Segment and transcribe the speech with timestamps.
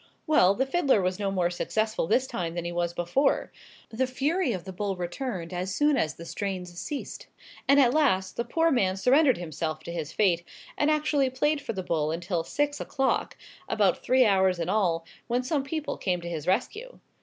[0.25, 3.51] Well, the fiddler was no more successful this time than he was before.
[3.89, 7.27] The fury of the bull returned, as soon as the strains ceased;
[7.67, 10.43] and at last, the poor man surrendered himself to his fate,
[10.75, 13.37] and actually played for the bull until six o'clock
[13.69, 16.97] about three hours in all when some people came to his rescue.